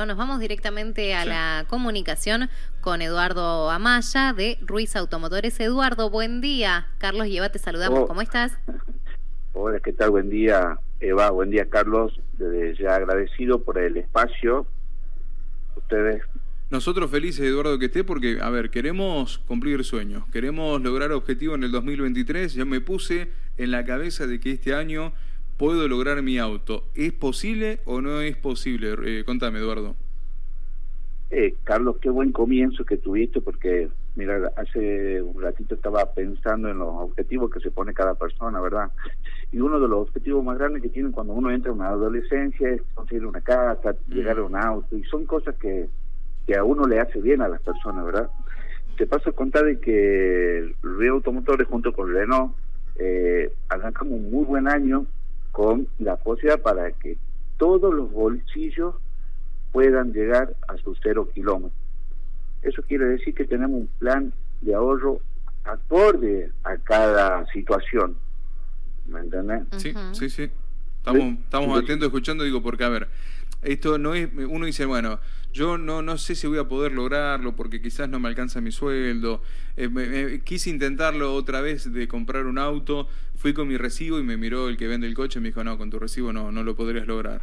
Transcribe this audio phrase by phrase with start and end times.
[0.00, 2.50] Nos vamos directamente a la comunicación
[2.80, 5.60] con Eduardo Amaya de Ruiz Automotores.
[5.60, 6.88] Eduardo, buen día.
[6.98, 8.00] Carlos Lleva, te saludamos.
[8.00, 8.06] Oh.
[8.08, 8.58] ¿Cómo estás?
[9.52, 10.10] Hola, ¿qué tal?
[10.10, 11.30] Buen día, Eva.
[11.30, 12.20] Buen día, Carlos.
[12.32, 14.66] Desde ya agradecido por el espacio.
[15.76, 16.22] Ustedes.
[16.70, 21.62] Nosotros felices, Eduardo, que esté, porque, a ver, queremos cumplir sueños, queremos lograr objetivos en
[21.62, 22.54] el 2023.
[22.54, 25.12] Yo me puse en la cabeza de que este año
[25.56, 26.84] puedo lograr mi auto.
[26.94, 28.94] ¿Es posible o no es posible?
[29.04, 29.96] Eh, contame, Eduardo.
[31.30, 36.78] Eh, Carlos, qué buen comienzo que tuviste, porque, mira, hace un ratito estaba pensando en
[36.78, 38.90] los objetivos que se pone cada persona, ¿verdad?
[39.50, 42.70] Y uno de los objetivos más grandes que tienen cuando uno entra en una adolescencia
[42.70, 44.12] es conseguir una casa, mm.
[44.12, 45.88] llegar a un auto, y son cosas que,
[46.46, 48.30] que a uno le hace bien a las personas, ¿verdad?
[48.96, 52.54] Te paso a contar de que Río Automotores junto con Renault
[52.96, 55.04] eh, arrancamos un muy buen año
[55.54, 57.16] con la posibilidad para que
[57.58, 58.96] todos los bolsillos
[59.70, 61.78] puedan llegar a sus cero kilómetros.
[62.62, 65.20] Eso quiere decir que tenemos un plan de ahorro
[65.62, 68.16] acorde a cada situación.
[69.06, 69.62] ¿Me entiendes?
[69.76, 70.50] Sí, sí, sí.
[70.98, 73.08] Estamos, estamos atentos escuchando, digo, porque a ver,
[73.64, 75.20] esto no es, uno dice, bueno,
[75.52, 78.72] yo no, no sé si voy a poder lograrlo porque quizás no me alcanza mi
[78.72, 79.42] sueldo.
[79.76, 84.36] Eh, quise intentarlo otra vez de comprar un auto, fui con mi recibo y me
[84.36, 86.62] miró el que vende el coche y me dijo, no, con tu recibo no, no
[86.62, 87.42] lo podrías lograr.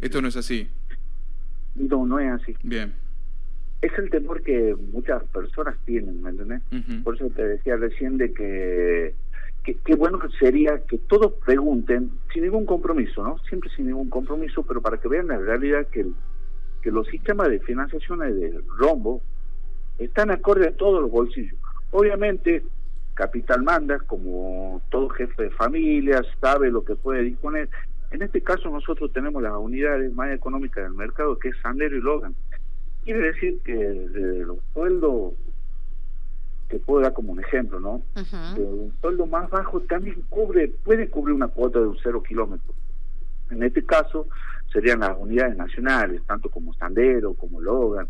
[0.00, 0.68] Esto no es así.
[1.74, 2.54] No, no es así.
[2.62, 2.94] Bien.
[3.82, 6.62] Es el temor que muchas personas tienen, ¿me entiendes?
[7.02, 9.14] Por eso te decía recién de que
[9.62, 13.38] qué bueno que sería que todos pregunten sin ningún compromiso, ¿no?
[13.48, 16.06] Siempre sin ningún compromiso, pero para que vean la realidad que,
[16.82, 19.20] que los sistemas de financiación de rombo
[19.98, 21.58] están acorde a todos los bolsillos.
[21.90, 22.62] Obviamente,
[23.14, 27.68] capital manda, como todo jefe de familia, sabe lo que puede disponer.
[28.10, 32.00] En este caso nosotros tenemos las unidades más económicas del mercado, que es Sandero y
[32.00, 32.34] Logan.
[33.04, 35.34] Quiere decir que de los sueldos
[36.70, 38.00] te puedo dar como un ejemplo, ¿no?
[38.56, 42.72] un sueldo más bajo también cubre, puede cubrir una cuota de un cero kilómetro.
[43.50, 44.28] En este caso
[44.72, 48.06] serían las unidades nacionales, tanto como Sandero, como Logan.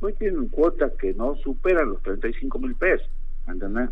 [0.00, 3.08] Hoy tienen cuotas que no superan los 35 mil pesos,
[3.46, 3.90] ¿entendés?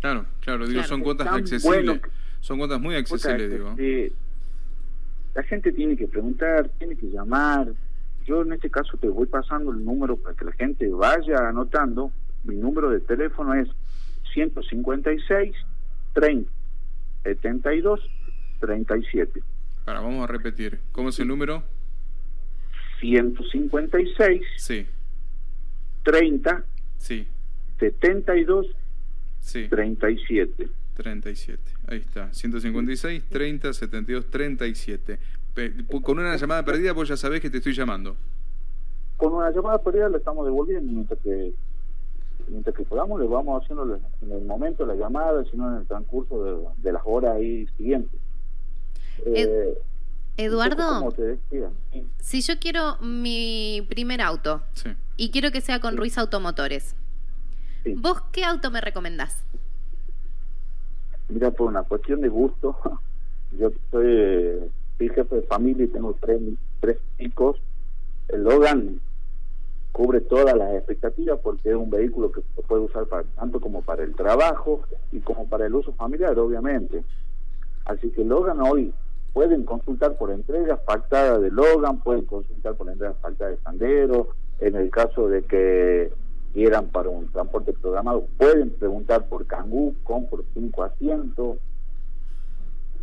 [0.00, 2.00] Claro, claro, digo, son cuotas accesibles.
[2.40, 3.76] son cuotas muy accesibles, digo.
[5.34, 7.68] la gente tiene que preguntar, tiene que llamar.
[8.24, 12.10] Yo en este caso te voy pasando el número para que la gente vaya anotando
[12.44, 13.68] mi número de teléfono es
[14.32, 15.54] 156
[16.14, 16.50] 30
[17.22, 18.00] 72
[18.60, 19.42] 37.
[19.86, 20.78] Ahora vamos a repetir.
[20.92, 21.62] ¿Cómo es el número?
[23.00, 24.86] 156 sí.
[26.04, 26.64] 30
[26.98, 27.26] sí.
[27.78, 28.66] 72
[29.40, 29.68] sí.
[29.68, 30.68] 37.
[30.94, 31.62] 37.
[31.88, 32.32] Ahí está.
[32.32, 35.18] 156 30 72 37.
[36.02, 38.16] Con una llamada perdida vos ya sabés que te estoy llamando.
[39.16, 41.52] Con una llamada perdida le estamos devolviendo mientras que
[42.48, 43.84] mientras que podamos le vamos haciendo
[44.22, 48.18] en el momento la llamada, sino en el transcurso de, las horas ahí siguientes.
[49.26, 49.78] Eh,
[50.36, 51.12] Eduardo,
[52.18, 54.62] si yo quiero mi primer auto
[55.16, 56.94] y quiero que sea con Ruiz Automotores,
[57.96, 59.44] ¿vos qué auto me recomendás?
[61.28, 62.76] Mira, por una cuestión de gusto,
[63.58, 64.60] yo soy,
[64.98, 66.40] soy jefe de familia y tengo tres,
[66.80, 67.56] tres chicos.
[68.28, 69.00] El Logan
[69.92, 73.82] cubre todas las expectativas porque es un vehículo que se puede usar para, tanto como
[73.82, 77.02] para el trabajo y como para el uso familiar, obviamente.
[77.84, 78.92] Así que Logan hoy
[79.32, 84.28] pueden consultar por entregas pactadas de Logan, pueden consultar por entregas pactadas de Sandero,
[84.60, 86.12] en el caso de que
[86.52, 91.58] quieran para un transporte programado, pueden preguntar por Kangoo, con por cinco asientos.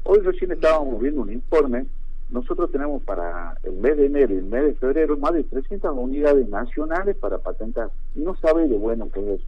[0.04, 1.86] Hoy recién estábamos viendo un informe
[2.30, 5.96] nosotros tenemos para el mes de enero y el mes de febrero más de 300
[5.96, 7.90] unidades nacionales para patentar.
[8.16, 9.42] Y no sabe de bueno qué es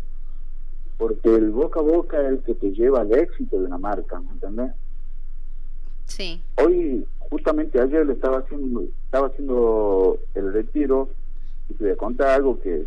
[0.97, 4.19] Porque el boca a boca es el que te lleva al éxito de una marca,
[4.21, 4.71] ¿me entendés?
[6.05, 6.41] Sí.
[6.55, 11.09] Hoy, justamente ayer le estaba haciendo, estaba haciendo el retiro
[11.69, 12.85] y te voy a contar algo que,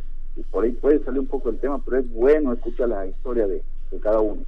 [0.51, 3.63] por ahí puede salir un poco el tema, pero es bueno escuchar la historia de,
[4.01, 4.43] cada uno.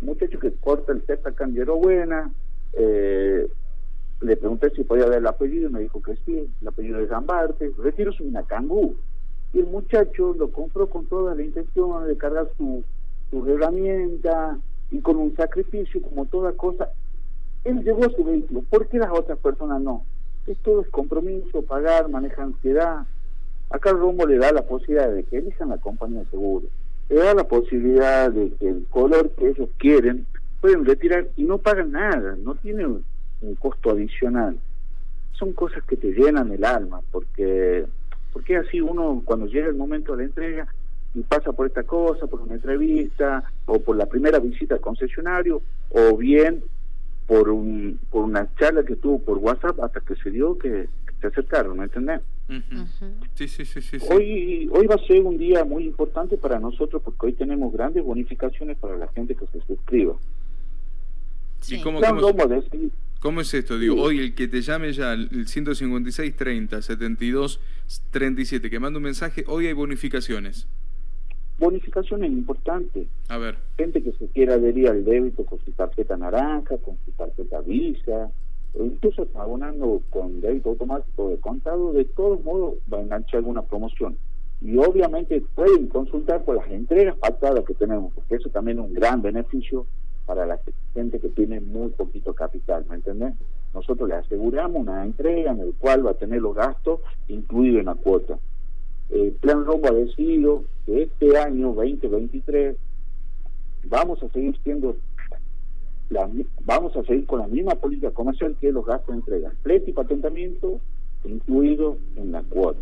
[0.00, 2.32] Un muchacho que corta el testa candiero buena,
[2.72, 3.48] eh,
[4.20, 7.06] le pregunté si podía ver el apellido y me dijo que sí, el apellido de
[7.06, 8.96] Zambarte, retiro su Cangú.
[9.52, 12.84] Y el muchacho lo compró con toda la intención de cargar su,
[13.30, 14.58] su herramienta
[14.90, 16.90] y con un sacrificio como toda cosa.
[17.64, 20.04] Él llevó su vehículo, ¿por qué las otras personas no?
[20.46, 23.06] Esto es compromiso, pagar, maneja ansiedad.
[23.70, 26.66] Acá el rumbo le da la posibilidad de que elijan la compañía de seguro,
[27.08, 30.26] le da la posibilidad de que el color que ellos quieren
[30.60, 33.04] pueden retirar y no pagan nada, no tienen
[33.40, 34.56] un costo adicional.
[35.32, 37.86] son cosas que te llenan el alma, porque,
[38.32, 40.66] porque así uno cuando llega el momento de la entrega
[41.14, 45.62] y pasa por esta cosa, por una entrevista, o por la primera visita al concesionario,
[45.90, 46.62] o bien
[47.26, 50.88] por, un, por una charla que tuvo por WhatsApp hasta que se dio que
[51.20, 52.20] se acercaron, ¿me entendés?
[53.34, 57.02] sí, sí, sí, sí, Hoy, hoy va a ser un día muy importante para nosotros
[57.04, 60.14] porque hoy tenemos grandes bonificaciones para la gente que se suscriba.
[61.68, 62.46] ¿Y cómo, cómo,
[63.40, 63.78] es esto?
[63.78, 67.60] Digo, hoy el que te llame ya el 156 30 72
[68.10, 70.66] 37, que manda un mensaje, hoy hay bonificaciones
[71.58, 73.08] bonificaciones importantes.
[73.28, 73.56] A ver.
[73.76, 78.30] Gente que se quiera adherir al débito con su tarjeta naranja, con su tarjeta Visa,
[78.74, 83.62] o incluso abonando con débito automático de contado, de todos modos va a enganchar alguna
[83.62, 84.16] promoción.
[84.60, 88.94] Y obviamente pueden consultar por las entregas pactadas que tenemos, porque eso también es un
[88.94, 89.86] gran beneficio
[90.28, 90.60] para la
[90.94, 93.34] gente que tiene muy poquito capital, ¿me entendés?
[93.74, 97.86] Nosotros le aseguramos una entrega en el cual va a tener los gastos incluidos en
[97.86, 98.38] la cuota
[99.10, 102.76] el Plan Rombo ha decidido que este año 2023
[103.84, 104.96] vamos a seguir siendo
[106.10, 106.28] la,
[106.64, 109.94] vamos a seguir con la misma política comercial que los gastos de entrega, flete y
[109.94, 110.80] patentamiento
[111.24, 112.80] incluido en la cuota.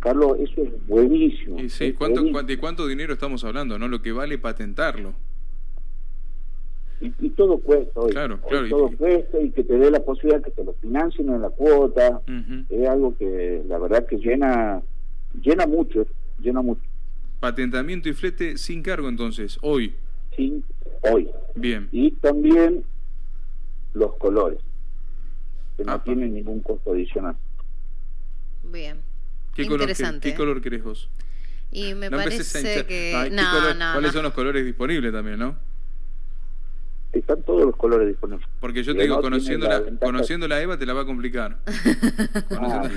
[0.00, 1.60] Carlos, eso es buenísimo.
[1.60, 3.78] Y sí, ¿cuánto, ¿De cuánto dinero estamos hablando?
[3.78, 5.14] no Lo que vale patentarlo.
[7.00, 8.12] Y, todo cuesta hoy.
[8.12, 8.68] Claro, claro.
[8.68, 12.20] todo cuesta y que te dé la posibilidad que te lo financien en la cuota.
[12.68, 14.82] Es algo que la verdad que llena,
[15.40, 16.06] llena mucho,
[16.38, 16.82] llena mucho.
[17.40, 19.94] Patentamiento y flete sin cargo entonces, hoy.
[20.36, 20.62] Sí,
[21.00, 21.30] hoy.
[21.54, 21.88] Bien.
[21.90, 22.84] Y también
[23.94, 24.60] los colores,
[25.78, 27.34] que no tienen ningún costo adicional.
[28.70, 28.98] Bien.
[29.54, 31.08] ¿Qué Interesante, color, ¿qué, color querés vos?
[31.72, 33.30] Y me parece que...
[33.32, 35.69] no, no, ¿Cuáles son los colores disponibles también, no?
[37.18, 38.46] Están todos los colores disponibles.
[38.60, 41.58] Porque yo te digo, conociendo la, conociendo la Eva te la va a complicar.
[42.52, 42.88] Ah,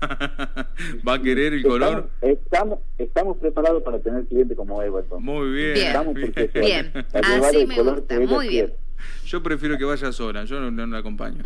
[1.06, 2.08] ¿Va a querer el color?
[2.20, 5.02] Estamos, estamos preparados para tener cliente como Eva.
[5.18, 5.74] Muy bien.
[5.74, 6.14] Bien,
[6.54, 6.92] bien.
[7.12, 8.72] así me gusta, muy bien.
[9.26, 11.42] Yo prefiero que vaya sola, yo no, la acompaño,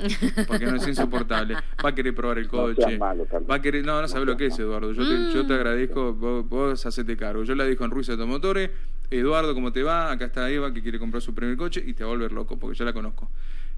[0.47, 1.55] porque no es insoportable.
[1.85, 2.99] Va a querer probar el coche.
[2.99, 4.93] va a querer, no, no sabe lo que es, Eduardo.
[4.93, 5.57] Yo te, yo te mm.
[5.57, 7.45] agradezco, vos, vos hacete cargo.
[7.45, 8.71] Yo la dijo en Ruiz Automotores,
[9.11, 10.13] Eduardo, ¿cómo te va?
[10.13, 12.57] Acá está Eva que quiere comprar su primer coche y te va a volver loco,
[12.59, 13.29] porque yo la conozco.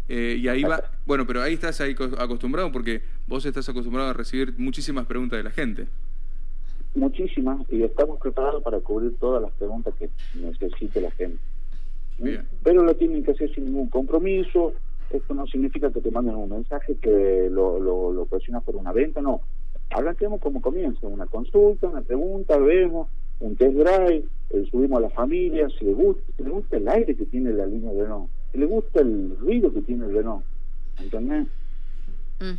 [0.09, 4.13] Eh, y ahí va, bueno, pero ahí estás ahí acostumbrado porque vos estás acostumbrado a
[4.13, 5.87] recibir muchísimas preguntas de la gente.
[6.97, 11.39] Muchísimas, y estamos preparados para cubrir todas las preguntas que necesite la gente.
[12.65, 14.75] Pero lo tienen que hacer sin ningún compromiso.
[15.11, 18.93] Esto no significa que te manden un mensaje que lo, lo, lo presionas por una
[18.93, 19.41] venta, no.
[19.91, 23.09] Arranquemos como comienza, una consulta, una pregunta, vemos,
[23.41, 26.89] un test drive, eh, subimos a la familia, si le gusta, si le gusta el
[26.89, 30.15] aire que tiene la línea de no, si le gusta el ruido que tiene el
[30.15, 30.45] Renault,
[31.01, 31.47] ¿entendés?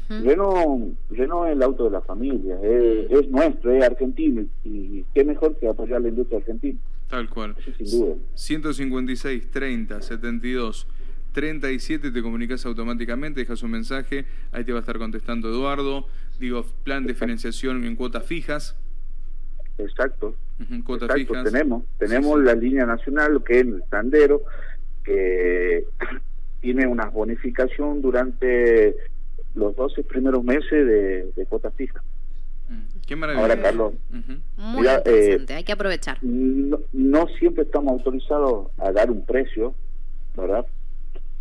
[0.10, 5.58] Renault, Renault es el auto de la familia, es, nuestro, es argentino y qué mejor
[5.58, 6.80] que apoyar la industria argentina.
[7.10, 7.56] Tal cual.
[7.78, 8.16] sin duda.
[8.36, 10.88] 156, 30, 72,
[11.34, 16.06] 37, te comunicas automáticamente, dejas un mensaje, ahí te va a estar contestando Eduardo.
[16.40, 18.76] Digo, plan de financiación en cuotas fijas.
[19.78, 20.36] Exacto.
[20.86, 21.44] cuotas fijas.
[21.44, 24.44] Tenemos, tenemos la línea nacional, que es el Sandero,
[25.04, 25.86] que
[26.62, 28.96] tiene una bonificación durante
[29.56, 32.04] los 12 primeros meses de, de cuotas fijas.
[32.70, 33.44] Mm, qué maravilla.
[33.44, 33.94] Ahora, Carlos,
[34.58, 36.18] muy interesante, hay que aprovechar.
[36.22, 39.76] No, siempre estamos autorizados a dar un precio,
[40.36, 40.66] ¿verdad?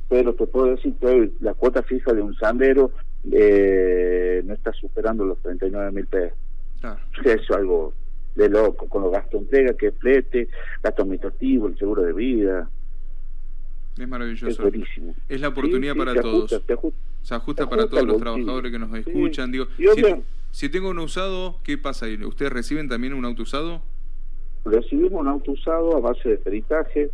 [0.08, 2.90] Pero te puedo decir que la cuota fija de un sandero
[3.30, 6.36] eh, no está superando los 39 mil pesos.
[7.22, 7.92] Eso es algo
[8.34, 10.48] de loco, con los gastos de entrega, que es flete,
[10.82, 12.68] gasto administrativo, el seguro de vida.
[13.98, 14.48] Es maravilloso.
[14.48, 15.14] Es buenísimo.
[15.28, 16.50] Es la oportunidad para todos.
[17.22, 19.52] se ajusta, para todos los trabajadores que nos escuchan.
[19.52, 19.66] Digo,
[20.52, 22.22] si, tengo un usado, ¿qué pasa ahí?
[22.24, 23.82] ¿Ustedes reciben también un auto usado?
[24.64, 27.10] Recibimos un auto usado a base de peritaje.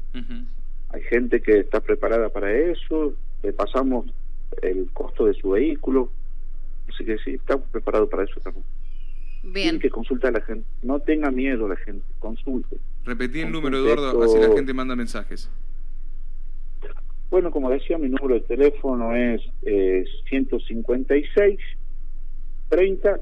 [0.91, 3.15] Hay gente que está preparada para eso.
[3.43, 4.07] Le pasamos
[4.63, 6.11] el costo de su vehículo.
[6.89, 8.65] Así que sí, estamos preparados para eso también.
[9.53, 9.79] Bien.
[9.79, 10.67] que consultar a la gente.
[10.83, 12.77] No tenga miedo la gente, consulte.
[13.05, 15.49] Repetí el número, Eduardo, así la gente manda mensajes.
[17.31, 21.59] Bueno, como decía, mi número de teléfono es eh, 156
[22.69, 23.21] 30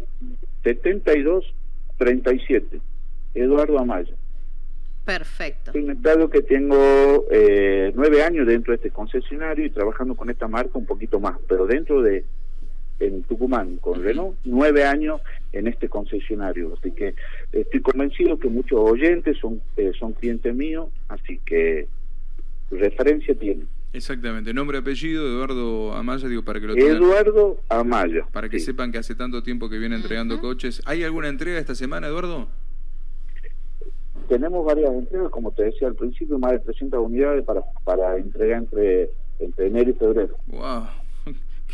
[0.62, 1.54] 72
[1.98, 2.80] 37.
[3.34, 4.14] Eduardo Amaya.
[5.04, 5.72] Perfecto.
[5.72, 10.78] Soy que tengo eh, nueve años dentro de este concesionario y trabajando con esta marca
[10.78, 12.24] un poquito más, pero dentro de
[13.00, 15.20] en Tucumán con Renault, nueve años
[15.52, 16.74] en este concesionario.
[16.78, 17.14] Así que
[17.52, 21.86] estoy convencido que muchos oyentes son, eh, son clientes míos, así que
[22.70, 23.68] referencia tienen.
[23.92, 26.96] Exactamente, nombre, apellido, Eduardo Amaya, digo, para que lo tengan.
[26.96, 28.26] Eduardo Amaya.
[28.32, 30.82] Para que sepan que hace tanto tiempo que viene entregando coches.
[30.84, 32.48] ¿Hay alguna entrega esta semana, Eduardo?
[34.28, 38.56] Tenemos varias entregas, como te decía al principio, más de 300 unidades para, para entrega
[38.56, 40.36] entre, entre enero y febrero.
[40.48, 40.86] ¡Wow!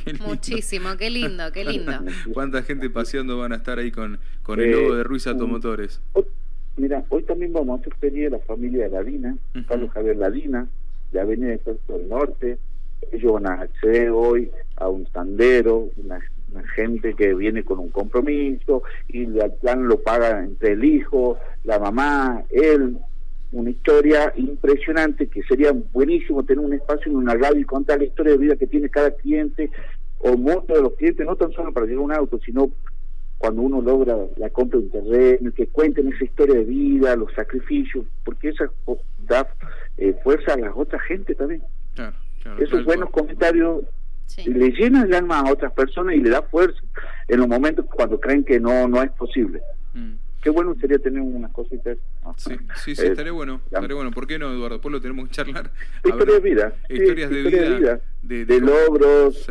[0.27, 1.93] Muchísimo, qué lindo, qué lindo.
[2.33, 6.01] ¿Cuánta gente paseando van a estar ahí con, con el logo de Ruiz Automotores?
[6.77, 9.37] mira, hoy también vamos a hacer feria de la familia de Ladina,
[9.69, 10.67] Carlos Javier Ladina,
[11.13, 12.59] de Avenida de del Norte.
[13.13, 16.21] Ellos van a acceder hoy a un sandero, una,
[16.75, 21.79] gente que viene con un compromiso y el plan lo paga entre el hijo, la
[21.79, 22.99] mamá, él.
[23.53, 28.05] Una historia impresionante que sería buenísimo tener un espacio en una radio y contar la
[28.05, 29.71] historia de vida que tiene cada cliente
[30.19, 32.71] o muchos de los clientes, no tan solo para llegar a un auto, sino
[33.39, 37.33] cuando uno logra la compra de un terreno, que cuenten esa historia de vida, los
[37.33, 38.71] sacrificios, porque esa
[39.27, 39.49] da
[39.97, 41.63] eh, fuerza a la otra gente también.
[42.59, 43.85] Esos buenos comentarios
[44.45, 46.81] le llenan el alma a otras personas y le da fuerza
[47.29, 49.63] en los momentos cuando creen que no no es posible.
[50.41, 51.99] Qué bueno sería tener unas cositas.
[52.37, 53.61] Sí, sí, sí, estaría bueno.
[53.67, 54.11] Estaría bueno.
[54.11, 54.77] ¿Por qué no, Eduardo?
[54.77, 55.71] Después lo tenemos que charlar.
[56.05, 56.75] Historias de vida.
[56.89, 58.01] Historias de vida.
[58.23, 59.47] De, logros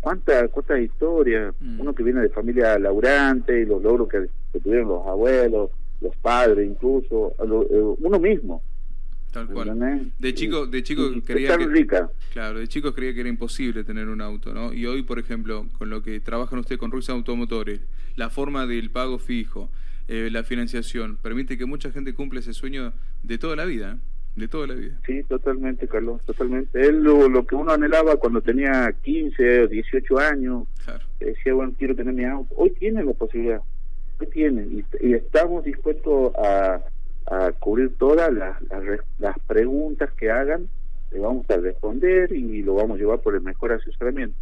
[0.00, 1.80] cuántas cuántas historias, mm.
[1.80, 4.28] uno que viene de familia laburante, y los logros que,
[4.60, 5.70] tuvieron los abuelos,
[6.00, 8.62] los padres incluso, eh, uno mismo.
[9.32, 10.10] Tal cual.
[10.18, 12.10] De chico, de chico creía que, rica.
[12.32, 14.72] claro, de chicos creía que era imposible tener un auto, ¿no?
[14.72, 17.80] Y hoy, por ejemplo, con lo que trabajan ustedes con Ruiz Automotores,
[18.16, 19.68] la forma del pago fijo,
[20.08, 23.92] eh, la financiación, permite que mucha gente cumpla ese sueño de toda la vida.
[23.92, 24.18] ¿eh?
[24.38, 24.98] de toda la vida.
[25.04, 26.80] Sí, totalmente, Carlos, totalmente.
[26.80, 30.68] Él lo, que uno anhelaba cuando tenía 15 o 18 años,
[31.18, 32.54] decía, bueno, quiero tener mi auto.
[32.56, 33.60] Hoy tiene la posibilidad,
[34.20, 36.80] hoy tiene, y, estamos dispuestos a,
[37.26, 38.56] a cubrir todas las,
[39.18, 40.68] las, preguntas que hagan,
[41.10, 44.36] le vamos a responder y lo vamos a llevar por el mejor asesoramiento.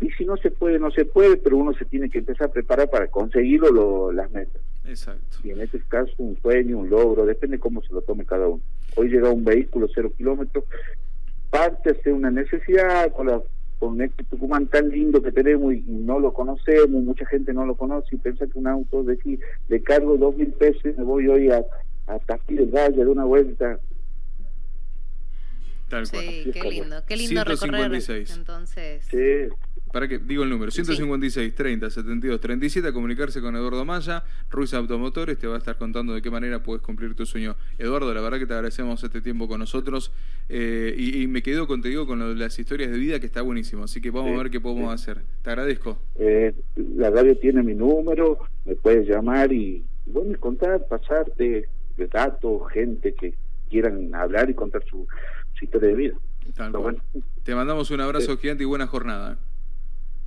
[0.00, 2.52] Y si no se puede, no se puede, pero uno se tiene que empezar a
[2.52, 4.60] preparar para conseguirlo lo, las metas.
[4.84, 5.38] Exacto.
[5.44, 8.62] Y en este caso un sueño, un logro, depende cómo se lo tome cada uno.
[8.96, 10.64] Hoy llega un vehículo cero kilómetros,
[11.50, 13.42] parte de una necesidad con, la,
[13.78, 17.74] con este Tucumán tan lindo que tenemos y, no lo conocemos, mucha gente no lo
[17.74, 21.28] conoce y piensa que un auto, decir, le cargo dos mil pesos y me voy
[21.28, 21.62] hoy a,
[22.06, 23.78] a Castillo del Valle de una vuelta.
[25.88, 27.90] Tal sí, qué lindo, qué lindo recorrer
[28.30, 29.04] entonces.
[29.10, 29.48] Sí,
[29.92, 34.74] para que digo el número, 156 30 72 37, a comunicarse con Eduardo Maya, Ruiz
[34.74, 37.56] Automotores, te va a estar contando de qué manera puedes cumplir tu sueño.
[37.78, 40.12] Eduardo, la verdad que te agradecemos este tiempo con nosotros
[40.48, 44.10] eh, y, me quedo contigo con las historias de vida que está buenísimo, así que
[44.10, 45.22] vamos a ver qué podemos hacer.
[45.42, 45.98] Te agradezco.
[46.16, 46.54] Eh,
[46.96, 53.14] la radio tiene mi número, me puedes llamar y, bueno, contar, pasarte de datos, gente
[53.14, 53.34] que
[53.68, 55.06] quieran hablar y contar su,
[55.60, 56.14] historia de vida.
[57.42, 59.38] Te mandamos un abrazo gigante y buena jornada.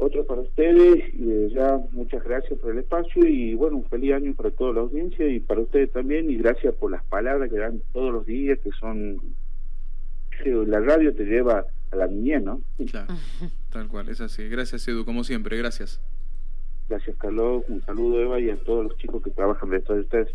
[0.03, 4.33] Otro para ustedes, y ya muchas gracias por el espacio y bueno, un feliz año
[4.33, 7.83] para toda la audiencia y para ustedes también y gracias por las palabras que dan
[7.93, 9.21] todos los días, que son...
[10.43, 12.61] La radio te lleva a la niñez, ¿no?
[12.89, 13.13] Claro,
[13.71, 14.49] tal cual, es así.
[14.49, 16.01] Gracias Edu, como siempre, gracias.
[16.89, 20.29] Gracias Carlos, un saludo Eva y a todos los chicos que trabajan detrás de ustedes.